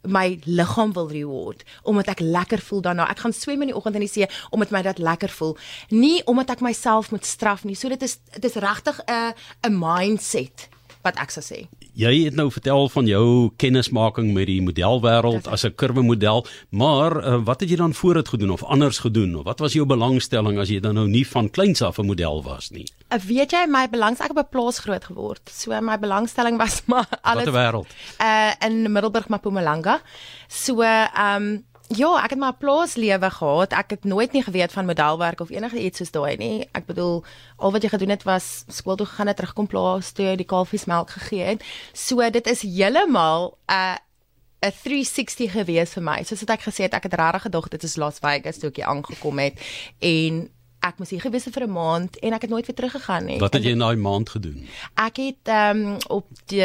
my 0.05 0.39
liggaam 0.45 0.93
wil 0.93 1.09
reward 1.09 1.63
omdat 1.83 2.07
ek 2.13 2.19
lekker 2.19 2.61
voel 2.61 2.81
daarna. 2.81 3.09
Ek 3.09 3.23
gaan 3.25 3.33
swem 3.33 3.61
in 3.65 3.71
die 3.71 3.77
oggend 3.77 3.97
in 3.97 4.05
die 4.05 4.11
see 4.11 4.29
omdat 4.49 4.73
my 4.73 4.81
dit 4.85 5.01
lekker 5.01 5.29
voel. 5.29 5.57
Nie 5.89 6.21
omdat 6.29 6.55
ek 6.57 6.61
myself 6.65 7.11
moet 7.11 7.25
straf 7.25 7.65
nie. 7.65 7.75
So 7.75 7.89
dit 7.89 8.01
is 8.05 8.19
dit 8.33 8.45
is 8.45 8.61
regtig 8.61 8.99
'n 9.07 9.33
'n 9.65 9.79
mindset 9.79 10.69
wat 11.05 11.21
ek 11.21 11.31
sou 11.31 11.43
sê 11.45 11.65
jy 11.95 12.11
het 12.25 12.35
nou 12.35 12.49
vertel 12.51 12.89
van 12.91 13.07
jou 13.07 13.27
kennismaking 13.61 14.33
met 14.35 14.49
die 14.49 14.59
modelwêreld 14.63 15.47
as 15.47 15.63
'n 15.65 15.75
kurwe 15.75 16.03
model, 16.03 16.45
maar 16.69 17.15
uh, 17.17 17.39
wat 17.43 17.59
het 17.61 17.69
jy 17.69 17.75
dan 17.75 17.93
voor 17.93 18.13
dit 18.13 18.27
gedoen 18.27 18.51
of 18.51 18.63
anders 18.63 18.99
gedoen 18.99 19.35
of 19.35 19.43
wat 19.43 19.59
was 19.59 19.73
jou 19.73 19.85
belangstelling 19.85 20.59
as 20.59 20.69
jy 20.69 20.79
dan 20.79 20.95
nou 20.95 21.07
nie 21.07 21.27
van 21.27 21.49
kleins 21.49 21.81
af 21.81 21.97
'n 21.97 22.05
model 22.05 22.43
was 22.43 22.69
nie? 22.69 22.87
Uh, 23.09 23.19
weet 23.19 23.51
jy 23.51 23.65
my 23.67 23.87
belangs 23.89 24.19
ek 24.19 24.31
op 24.31 24.37
'n 24.37 24.49
plaas 24.49 24.79
groot 24.79 25.03
geword. 25.03 25.49
So 25.49 25.81
my 25.81 25.97
belangstelling 25.97 26.57
was 26.57 26.81
maar 26.91 27.07
alles 27.21 27.45
Wat 27.45 27.53
'n 27.53 27.57
wêreld. 27.57 27.87
Uh 28.19 28.53
in 28.65 28.91
Middelburg 28.91 29.27
Mpumalanga. 29.27 30.01
So 30.47 30.81
ehm 30.81 31.43
um, 31.43 31.63
Ja, 31.87 32.23
ek 32.23 32.29
het 32.29 32.39
maar 32.39 32.53
'n 32.53 32.57
plaaslewe 32.57 33.29
gehad. 33.29 33.71
Ek 33.71 33.89
het 33.89 34.03
nooit 34.03 34.31
nie 34.31 34.43
geweet 34.43 34.71
van 34.71 34.85
modelwerk 34.85 35.39
of 35.39 35.49
enige 35.49 35.83
iets 35.83 35.97
soos 35.97 36.11
daai 36.11 36.37
nie. 36.37 36.67
Ek 36.71 36.85
bedoel, 36.85 37.23
al 37.55 37.71
wat 37.71 37.81
jy 37.81 37.89
gedoen 37.89 38.09
het 38.09 38.23
was 38.23 38.63
skool 38.67 38.95
toe 38.95 39.05
gegaan 39.05 39.27
en 39.27 39.35
terugkom 39.35 39.67
plaas 39.67 40.11
toe 40.11 40.35
die 40.35 40.45
kalfies 40.45 40.85
melk 40.85 41.09
gegee 41.09 41.43
het. 41.43 41.63
So 41.93 42.29
dit 42.29 42.47
is 42.47 42.61
heeltemal 42.61 43.57
'n 43.67 43.73
uh, 43.73 43.95
'n 44.65 44.71
360 44.83 45.51
gewees 45.51 45.93
vir 45.93 46.03
my. 46.03 46.23
Soos 46.23 46.43
ek 46.43 46.61
gesê 46.61 46.83
het, 46.83 46.93
ek 46.93 47.03
het 47.03 47.13
regtig 47.13 47.41
gedog 47.41 47.67
dit 47.67 47.83
is 47.83 47.95
Las 47.95 48.19
Vegas 48.19 48.57
toe 48.57 48.69
ek 48.69 48.75
hier 48.75 48.85
aangekom 48.85 49.39
het 49.39 49.59
en 49.99 50.49
ek 50.87 50.99
moes 51.01 51.09
hier 51.13 51.21
gewees 51.21 51.45
het 51.45 51.53
vir 51.53 51.67
'n 51.67 51.71
maand 51.71 52.19
en 52.19 52.33
ek 52.33 52.41
het 52.41 52.49
nooit 52.49 52.65
weer 52.65 52.75
teruggegaan 52.75 53.25
nie. 53.25 53.39
Wat 53.39 53.53
het 53.53 53.63
jy 53.63 53.71
in 53.71 53.83
daai 53.83 53.95
maand 53.95 54.29
gedoen? 54.29 54.67
Ek 54.95 55.17
het 55.17 55.43
ehm 55.43 55.85
um, 55.85 55.97
op 56.07 56.27
die 56.45 56.61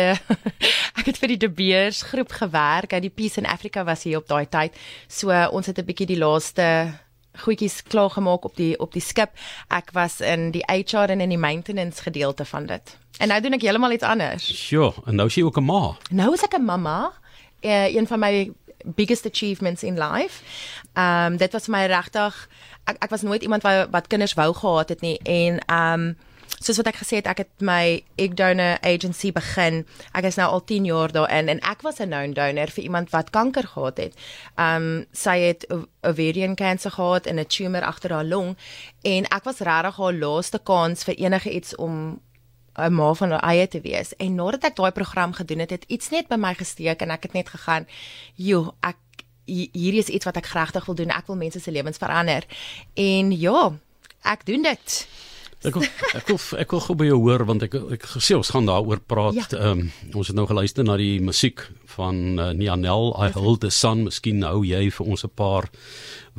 ek 1.00 1.06
het 1.06 1.18
vir 1.18 1.28
die 1.28 1.36
De 1.36 1.50
Beers 1.50 2.02
groep 2.02 2.32
gewerk. 2.32 3.00
Die 3.00 3.10
Peace 3.10 3.40
in 3.40 3.46
Africa 3.46 3.84
was 3.84 4.02
hier 4.02 4.18
op 4.18 4.28
daai 4.28 4.48
tyd. 4.48 4.76
So 5.08 5.30
ons 5.50 5.66
het 5.66 5.78
'n 5.78 5.84
bietjie 5.84 6.06
die 6.06 6.18
laaste 6.18 6.92
goedjies 7.38 7.82
klaar 7.82 8.10
gemaak 8.10 8.44
op 8.44 8.56
die 8.56 8.78
op 8.78 8.92
die 8.92 9.02
skip. 9.02 9.30
Ek 9.68 9.90
was 9.92 10.20
in 10.20 10.50
die 10.50 10.64
HR 10.66 11.10
en 11.10 11.20
in 11.20 11.28
die 11.28 11.38
maintenance 11.38 12.02
gedeelte 12.02 12.44
van 12.44 12.66
dit. 12.66 12.96
En 13.18 13.28
nou 13.28 13.40
doen 13.40 13.52
ek 13.52 13.62
heeltemal 13.62 13.92
iets 13.92 14.06
anders. 14.06 14.44
Sjoe, 14.66 14.92
en 15.06 15.14
nou 15.14 15.28
sien 15.28 15.44
jy 15.44 15.48
ook 15.48 15.60
'n 15.60 15.64
ma. 15.64 15.96
Nou 16.10 16.32
is 16.34 16.42
ek 16.42 16.56
'n 16.58 16.64
mamma. 16.64 17.12
Uh, 17.60 17.94
een 17.94 18.06
van 18.06 18.18
my 18.18 18.52
biggest 18.84 19.26
achievements 19.26 19.82
in 19.82 19.98
life. 19.98 20.42
Ehm 20.94 21.32
um, 21.32 21.36
dit 21.36 21.52
was 21.52 21.68
my 21.68 21.86
regtig 21.86 22.48
ek 22.84 22.96
ek 22.98 23.10
was 23.10 23.22
nooit 23.22 23.42
iemand 23.42 23.62
wat 23.62 23.88
wat 23.90 24.06
kinders 24.06 24.34
wou 24.34 24.54
gehad 24.54 24.88
het 24.88 25.00
nie 25.00 25.18
en 25.24 25.58
ehm 25.66 25.92
um, 26.00 26.16
soos 26.60 26.76
wat 26.76 26.90
ek 26.90 26.98
gesê 27.00 27.20
het 27.20 27.28
ek 27.30 27.38
het 27.44 27.64
my 27.64 28.02
egg 28.20 28.34
donor 28.36 28.76
agency 28.84 29.30
begin. 29.32 29.84
Ek 30.12 30.26
is 30.28 30.36
nou 30.36 30.48
al 30.50 30.64
10 30.68 30.88
jaar 30.90 31.12
daarin 31.14 31.48
en 31.48 31.60
ek 31.64 31.82
was 31.86 32.00
'n 32.00 32.10
known 32.10 32.32
donor 32.36 32.68
vir 32.68 32.84
iemand 32.84 33.10
wat 33.10 33.30
kanker 33.30 33.66
gehad 33.66 33.96
het. 33.96 34.14
Ehm 34.56 34.76
um, 34.76 35.06
sy 35.12 35.38
het 35.38 35.66
ovarian 36.02 36.54
cancer 36.54 36.90
gehad 36.90 37.26
en 37.26 37.38
'n 37.38 37.46
tumor 37.46 37.82
agter 37.82 38.12
haar 38.12 38.24
long 38.24 38.56
en 39.02 39.24
ek 39.24 39.44
was 39.44 39.58
regtig 39.60 39.96
haar 39.96 40.12
laaste 40.12 40.58
kans 40.58 41.04
vir 41.04 41.14
enige 41.14 41.50
iets 41.50 41.76
om 41.76 42.20
'n 42.78 42.92
ma 42.94 43.14
van 43.14 43.30
haar 43.30 43.42
eie 43.42 43.68
te 43.68 43.80
wees. 43.80 44.16
En 44.16 44.34
nadat 44.34 44.64
ek 44.64 44.76
daai 44.76 44.90
program 44.92 45.32
gedoen 45.32 45.58
het, 45.58 45.70
het 45.70 45.84
iets 45.86 46.10
net 46.10 46.28
by 46.28 46.36
my 46.36 46.54
gesteek 46.54 47.00
en 47.02 47.10
ek 47.10 47.22
het 47.22 47.32
net 47.32 47.48
gegaan, 47.48 47.86
"Jo, 48.34 48.74
ek 48.80 48.96
hierdie 49.44 49.98
is 49.98 50.08
iets 50.08 50.24
wat 50.24 50.36
ek 50.36 50.46
regtig 50.46 50.84
wil 50.84 50.94
doen. 50.94 51.10
Ek 51.10 51.26
wil 51.26 51.36
mense 51.36 51.60
se 51.60 51.70
lewens 51.70 51.98
verander." 51.98 52.44
En 52.94 53.38
ja, 53.38 53.72
ek 54.22 54.46
doen 54.46 54.62
dit. 54.62 55.08
Ek 55.60 55.74
wil, 55.76 55.84
ek 56.16 56.30
wil 56.30 56.38
ek 56.62 56.70
wil 56.72 56.80
gou 56.80 56.94
by 56.96 57.06
jou 57.10 57.18
hoor 57.20 57.42
want 57.44 57.64
ek 57.66 57.74
ek 57.96 58.06
gesê 58.14 58.32
ons 58.38 58.48
gaan 58.54 58.68
daaroor 58.68 59.02
praat. 59.04 59.36
Ja. 59.36 59.48
Ehm 59.58 59.82
ja. 59.84 59.90
um, 59.90 60.16
ons 60.16 60.30
het 60.30 60.36
nou 60.36 60.46
geluister 60.48 60.86
na 60.86 60.96
die 60.96 61.20
musiek 61.20 61.66
van 61.92 62.38
uh, 62.38 62.46
Nianel 62.56 63.10
I 63.20 63.28
Hold 63.34 63.60
the 63.60 63.70
Sun. 63.70 64.06
Miskien 64.06 64.40
hou 64.46 64.62
jy 64.64 64.88
vir 64.88 65.06
ons 65.06 65.24
'n 65.24 65.32
paar 65.36 65.68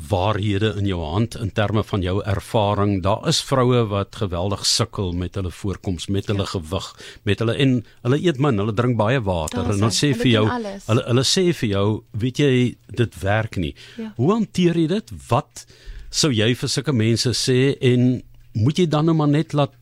waarhede 0.10 0.74
in 0.80 0.88
jou 0.90 1.04
hand 1.06 1.36
in 1.36 1.52
terme 1.52 1.84
van 1.84 2.02
jou 2.02 2.18
ervaring. 2.26 3.04
Daar 3.04 3.28
is 3.30 3.44
vroue 3.46 3.86
wat 3.92 4.16
geweldig 4.16 4.66
sukkel 4.66 5.14
met 5.14 5.36
hulle 5.36 5.52
voorkoms, 5.52 6.08
met 6.08 6.26
hulle 6.26 6.48
ja. 6.48 6.54
gewig, 6.58 6.88
met 7.24 7.40
hulle 7.40 7.54
en 7.54 7.86
hulle 8.02 8.18
eet 8.18 8.40
min, 8.40 8.58
hulle 8.58 8.74
drink 8.74 8.98
baie 8.98 9.22
water 9.22 9.70
en 9.70 9.80
dan 9.80 9.94
sê 9.94 10.16
vir 10.18 10.32
jou 10.32 10.46
hulle 10.50 11.06
hulle 11.06 11.24
sê 11.28 11.54
vir 11.54 11.70
jou, 11.70 11.88
weet 12.18 12.42
jy, 12.42 12.76
dit 12.90 13.22
werk 13.22 13.58
nie. 13.58 13.76
Ja. 13.98 14.14
Hoe 14.18 14.34
hanteer 14.34 14.78
jy 14.78 14.88
dit? 14.88 15.14
Wat 15.30 15.66
sou 16.10 16.32
jy 16.34 16.56
vir 16.56 16.70
sulke 16.70 16.94
mense 16.96 17.32
sê 17.38 17.78
en 17.80 18.24
moet 18.54 18.78
jy 18.78 18.88
dan 18.88 19.06
nou 19.06 19.16
maar 19.16 19.32
net 19.32 19.54
laat 19.54 19.76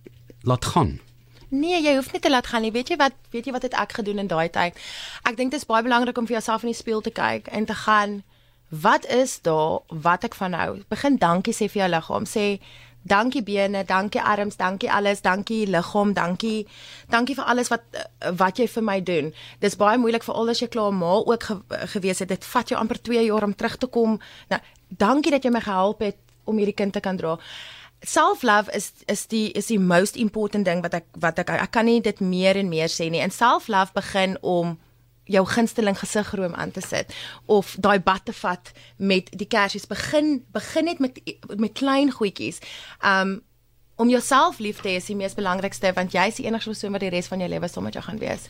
laat 0.48 0.66
gaan. 0.66 1.00
Nee, 1.50 1.82
jy 1.82 1.96
hoef 1.98 2.12
nie 2.14 2.22
te 2.22 2.30
laat 2.30 2.48
gaan 2.48 2.62
nie. 2.62 2.72
Weet 2.72 2.92
jy 2.94 2.96
wat, 3.02 3.16
weet 3.34 3.48
jy 3.50 3.54
wat 3.56 3.66
het 3.66 3.74
ek 3.74 3.96
gedoen 3.98 4.22
in 4.22 4.28
daai 4.30 4.50
tyd? 4.54 4.78
Ek 5.26 5.38
dink 5.38 5.52
dit 5.52 5.60
is 5.60 5.66
baie 5.66 5.84
belangrik 5.84 6.18
om 6.18 6.28
vir 6.30 6.38
jouself 6.38 6.64
in 6.64 6.70
die 6.70 6.78
spieël 6.78 7.02
te 7.02 7.14
kyk 7.14 7.50
en 7.50 7.66
te 7.66 7.74
gaan 7.74 8.20
wat 8.70 9.08
is 9.10 9.40
daar 9.42 9.82
wat 9.90 10.28
ek 10.30 10.38
van 10.38 10.54
hou? 10.54 10.70
Begin 10.94 11.18
dankie 11.18 11.56
sê 11.58 11.66
vir 11.66 11.82
jou 11.82 11.90
liggaam. 11.90 12.28
Sê 12.30 12.60
dankie 13.10 13.42
bene, 13.42 13.82
dankie 13.88 14.22
arms, 14.22 14.60
dankie 14.60 14.92
alles, 14.94 15.24
dankie 15.26 15.66
liggaam, 15.66 16.14
dankie. 16.14 16.68
Dankie 17.10 17.36
vir 17.36 17.50
alles 17.50 17.74
wat 17.74 17.98
wat 18.38 18.62
jy 18.62 18.70
vir 18.70 18.86
my 18.86 19.00
doen. 19.02 19.34
Dis 19.60 19.80
baie 19.80 19.98
moeilik 19.98 20.24
vir 20.24 20.38
al 20.38 20.54
as 20.54 20.62
jy 20.62 20.70
klaar 20.70 20.94
maal 20.94 21.26
ook 21.26 21.50
ge, 21.50 21.58
gewees 21.96 22.22
het. 22.22 22.30
Dit 22.30 22.46
vat 22.46 22.70
jou 22.70 22.78
amper 22.78 23.02
2 23.02 23.26
jaar 23.26 23.50
om 23.50 23.58
terug 23.58 23.82
te 23.82 23.90
kom. 23.90 24.20
Nou, 24.54 24.62
dankie 24.90 25.34
dat 25.34 25.44
jy 25.44 25.56
my 25.58 25.66
gehelp 25.66 26.06
het 26.06 26.22
om 26.46 26.62
hierdie 26.62 26.78
kind 26.78 26.94
te 26.94 27.02
kan 27.02 27.18
dra 27.18 27.40
self 28.02 28.44
love 28.44 28.72
is 28.72 28.92
is 29.06 29.28
die 29.28 29.52
is 29.52 29.68
die 29.68 29.80
most 29.80 30.16
important 30.16 30.66
ding 30.66 30.82
wat 30.82 30.94
ek 30.94 31.06
wat 31.20 31.40
ek 31.40 31.50
ek 31.50 31.72
kan 31.72 31.86
nie 31.86 32.02
dit 32.02 32.20
meer 32.20 32.56
en 32.56 32.70
meer 32.70 32.88
sê 32.88 33.10
nie. 33.10 33.22
En 33.22 33.32
self 33.32 33.68
love 33.68 33.94
begin 33.94 34.38
om 34.42 34.78
jou 35.30 35.46
gunsteling 35.46 35.98
gesigroom 36.00 36.56
aan 36.56 36.72
te 36.72 36.82
sit 36.82 37.14
of 37.46 37.76
daai 37.78 38.00
bad 38.00 38.26
te 38.26 38.34
vat 38.34 38.72
met 38.98 39.30
die 39.38 39.48
kersies 39.48 39.86
begin 39.88 40.40
begin 40.56 40.86
net 40.86 41.00
met 41.00 41.20
met 41.58 41.74
klein 41.74 42.12
goedjies. 42.12 42.60
Um 43.04 43.42
om 44.00 44.08
jouself 44.10 44.60
lief 44.64 44.80
te 44.80 44.88
hê 44.88 44.96
is 44.96 45.10
die 45.12 45.16
mees 45.16 45.36
belangrikste 45.36 45.92
want 45.94 46.14
jy 46.16 46.30
is 46.32 46.40
die 46.40 46.46
enigste 46.48 46.72
persoon 46.72 46.96
wat 46.96 47.04
die 47.04 47.12
res 47.12 47.28
van 47.28 47.44
jou 47.44 47.50
lewe 47.52 47.68
saam 47.68 47.84
met 47.84 47.94
jou 47.94 48.04
gaan 48.04 48.22
wees. 48.22 48.48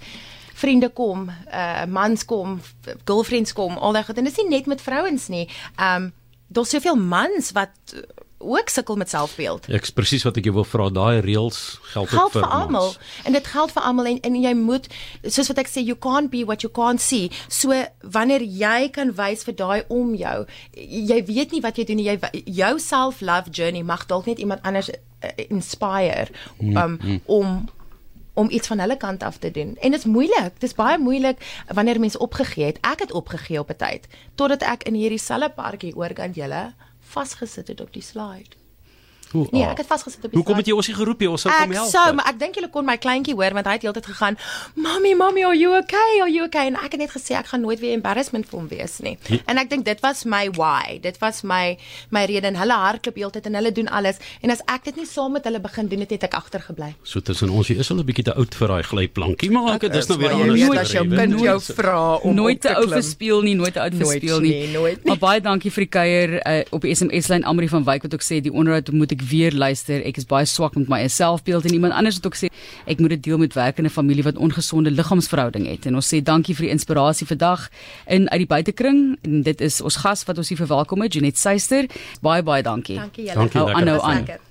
Vriende 0.54 0.90
kom, 0.94 1.30
uh 1.30 1.86
mans 1.90 2.26
kom, 2.26 2.60
girlfriends 3.06 3.54
kom, 3.54 3.78
al 3.78 3.98
daai 3.98 4.06
goed 4.06 4.18
en 4.18 4.30
dit 4.30 4.34
is 4.34 4.44
nie 4.44 4.58
net 4.58 4.70
met 4.70 4.82
vrouens 4.82 5.28
nie. 5.28 5.48
Um 5.76 6.12
daar's 6.50 6.70
soveel 6.70 6.96
mans 6.98 7.52
wat 7.52 7.96
ook 8.40 8.70
sukkel 8.70 8.96
met 8.96 9.10
selfbeeld. 9.10 9.68
Ek 9.68 9.88
presies 9.94 10.24
wat 10.24 10.38
ek 10.40 10.48
jou 10.48 10.54
wil 10.56 10.68
vra, 10.68 10.88
daai 10.94 11.20
reëls 11.24 11.60
geld, 11.92 12.10
geld 12.10 12.32
vir, 12.32 12.42
vir 12.42 12.50
almal. 12.56 12.94
En 13.28 13.36
dit 13.36 13.48
geld 13.48 13.74
vir 13.76 13.84
almal 13.84 14.12
en, 14.14 14.20
en 14.30 14.38
jy 14.40 14.54
moet 14.56 14.88
soos 15.28 15.52
wat 15.52 15.60
ek 15.66 15.72
sê 15.72 15.84
you 15.84 15.98
can't 16.00 16.32
be 16.32 16.46
what 16.48 16.64
you 16.64 16.72
can't 16.72 17.04
see. 17.04 17.28
So 17.52 17.76
wanneer 18.16 18.44
jy 18.44 18.90
kan 18.96 19.12
wys 19.20 19.44
vir 19.48 19.58
daai 19.60 19.82
om 19.92 20.16
jou, 20.16 20.38
jy 20.74 21.20
weet 21.28 21.56
nie 21.56 21.64
wat 21.66 21.78
jy 21.82 21.88
doen 21.90 22.00
nie. 22.00 22.08
Jy 22.08 22.46
jou 22.62 22.74
self-love 22.84 23.52
journey 23.52 23.84
mag 23.84 24.08
dalk 24.08 24.32
net 24.32 24.40
iemand 24.40 24.64
anders 24.64 24.92
uh, 24.94 25.34
inspire 25.50 26.30
mm, 26.60 26.78
um, 26.78 26.98
mm. 27.02 27.22
om 27.28 27.60
om 28.40 28.48
iets 28.56 28.68
van 28.72 28.80
hulle 28.80 28.96
kant 28.98 29.24
af 29.24 29.38
te 29.38 29.52
doen. 29.52 29.76
En 29.84 29.92
dit 29.92 30.00
is 30.00 30.06
moeilik. 30.06 30.54
Dit 30.54 30.70
is 30.70 30.76
baie 30.78 30.96
moeilik 30.98 31.42
wanneer 31.68 32.00
mense 32.00 32.20
opgegee 32.20 32.70
het. 32.72 32.78
Ek 32.88 33.04
het 33.04 33.12
opgegee 33.12 33.60
op 33.60 33.70
'n 33.70 33.76
tyd 33.76 34.08
totdat 34.36 34.64
ek 34.64 34.84
in 34.84 34.96
hierdie 34.96 35.20
selfe 35.20 35.52
parkie 35.56 35.96
oorkant 35.96 36.36
julle 36.36 36.72
vasgesit 37.10 37.68
het 37.68 37.82
op 37.82 37.94
die 37.94 38.06
slide. 38.06 38.59
Hoe, 39.32 39.48
nee, 39.52 39.64
ek 39.64 39.84
het 39.84 39.90
vasgesit 39.90 40.24
op 40.26 40.32
die. 40.32 40.40
Hoekom 40.40 40.58
het 40.58 40.70
jy 40.70 40.74
ons 40.74 40.88
nie 40.90 40.96
geroep 40.98 41.20
nie? 41.22 41.30
Ons 41.30 41.46
sou 41.46 41.54
kom 41.54 41.74
help. 41.76 41.88
Ek 41.88 41.94
sou, 41.94 42.14
maar 42.18 42.30
ek 42.32 42.40
dink 42.42 42.56
julle 42.58 42.70
kon 42.74 42.86
my 42.86 42.98
kleintjie 42.98 43.36
hoor 43.38 43.54
want 43.54 43.70
hy 43.70 43.76
het 43.78 43.86
heeltyd 43.86 44.08
gegaan, 44.10 44.38
"Mommy, 44.76 45.14
mommy, 45.14 45.44
are 45.46 45.58
you 45.58 45.78
okay? 45.78 46.22
Are 46.22 46.32
you 46.32 46.46
okay?" 46.46 46.66
En 46.68 46.76
ek 46.76 46.98
het 46.98 47.02
net 47.06 47.12
gesê 47.14 47.38
ek 47.38 47.52
gaan 47.54 47.62
nooit 47.62 47.80
weer 47.80 47.94
embarrassment 47.94 48.50
vir 48.50 48.60
hom 48.60 48.68
wees 48.68 49.00
nie. 49.00 49.18
He? 49.28 49.42
En 49.46 49.58
ek 49.58 49.70
dink 49.70 49.86
dit 49.86 50.00
was 50.02 50.26
my 50.26 50.50
why. 50.58 51.00
Dit 51.02 51.20
was 51.20 51.44
my 51.44 51.78
my 52.10 52.26
rede 52.26 52.48
en 52.48 52.56
hulle 52.56 52.74
hardloop 52.74 53.16
heeltyd 53.16 53.46
en 53.46 53.54
hulle 53.54 53.72
doen 53.72 53.88
alles 53.88 54.18
en 54.42 54.50
as 54.50 54.62
ek 54.68 54.84
dit 54.84 54.96
nie 54.96 55.06
saam 55.06 55.32
met 55.32 55.44
hulle 55.44 55.60
begin 55.60 55.88
doen 55.88 56.00
het, 56.00 56.10
het 56.10 56.24
ek 56.24 56.34
agtergebly. 56.34 56.96
So 57.04 57.20
tussen 57.20 57.50
ons, 57.50 57.68
jy 57.68 57.78
is 57.80 57.92
al 57.92 58.00
'n 58.00 58.06
bietjie 58.06 58.24
te 58.24 58.34
oud 58.34 58.56
vir 58.56 58.68
daai 58.68 58.84
glyplankie, 58.84 59.52
maar 59.52 59.76
ek 59.76 59.92
dis 59.92 60.08
nou 60.08 60.18
weer 60.18 60.32
anders. 60.32 60.60
Nooit 60.60 60.80
as 60.80 60.92
jou 60.92 61.08
kind 61.08 61.40
jou 61.40 61.60
vra 61.60 62.16
om 62.16 62.36
nooit 62.36 62.62
te 62.62 62.76
ou 62.76 62.88
verspeel 62.90 63.42
nie, 63.42 63.56
nooit 63.56 63.74
te 63.74 63.82
oud 63.82 63.96
verspeel 63.96 64.40
nie. 64.40 64.52
Nee, 64.52 64.72
nooit. 64.74 65.06
Maar 65.06 65.18
baie 65.18 65.42
dankie 65.42 65.72
vir 65.72 65.86
die 65.86 65.92
kuier 65.94 66.36
uh, 66.40 66.62
op 66.76 66.82
die 66.82 66.96
SMS 66.96 67.30
lyn 67.32 67.44
Amri 67.44 67.70
van 67.70 67.84
Wyk 67.84 68.08
wat 68.08 68.14
ook 68.14 68.26
sê 68.26 68.42
die 68.42 68.54
onderhoud 68.54 68.92
moet 68.92 69.12
ek 69.16 69.19
weer 69.22 69.52
luister 69.52 70.04
ek 70.06 70.18
is 70.22 70.28
baie 70.30 70.46
swak 70.46 70.76
met 70.76 70.90
my 70.92 71.08
selfbeeld 71.08 71.66
en 71.66 71.74
iemand 71.74 71.94
anders 71.94 72.16
het 72.16 72.26
ook 72.26 72.38
sê 72.40 72.50
ek 72.86 73.00
moet 73.00 73.16
dit 73.18 73.24
deel 73.30 73.38
met 73.38 73.54
werkende 73.54 73.90
familie 73.90 74.24
wat 74.24 74.38
ongesonde 74.38 74.92
liggaamsverhouding 74.92 75.68
het. 75.68 75.86
En 75.86 75.96
ons 76.00 76.14
sê 76.14 76.22
dankie 76.24 76.56
vir 76.56 76.70
die 76.70 76.74
inspirasie 76.76 77.28
vandag 77.28 77.70
in 78.08 78.30
uit 78.30 78.46
die 78.46 78.50
buitekring 78.50 79.18
en 79.22 79.42
dit 79.48 79.62
is 79.62 79.82
ons 79.82 80.02
gas 80.04 80.26
wat 80.30 80.38
ons 80.38 80.50
hier 80.50 80.62
verwelkom 80.62 81.02
het, 81.02 81.14
Janet 81.14 81.38
Suister. 81.38 81.90
Baie 82.22 82.44
baie 82.44 82.64
dankie. 82.64 83.00
Dankie 83.00 83.26
julle. 83.30 83.36
Dankie. 83.36 83.68
Aanhou 83.76 84.00
aan. 84.02 84.48